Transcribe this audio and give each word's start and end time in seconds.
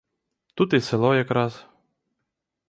Тут 0.55 0.73
і 0.73 0.79
село 0.81 1.13
якраз. 1.15 1.65